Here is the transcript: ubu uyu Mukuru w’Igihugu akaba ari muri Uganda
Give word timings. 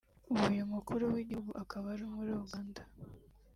ubu 0.31 0.43
uyu 0.53 0.63
Mukuru 0.73 1.03
w’Igihugu 1.15 1.51
akaba 1.63 1.85
ari 1.95 2.05
muri 2.15 2.31
Uganda 2.43 2.81